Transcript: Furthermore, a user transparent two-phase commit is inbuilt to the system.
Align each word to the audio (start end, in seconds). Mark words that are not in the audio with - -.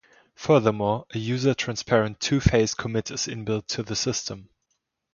Furthermore, 0.33 1.05
a 1.13 1.19
user 1.19 1.53
transparent 1.53 2.19
two-phase 2.19 2.73
commit 2.73 3.11
is 3.11 3.27
inbuilt 3.27 3.67
to 3.67 3.83
the 3.83 3.95
system. 3.95 4.49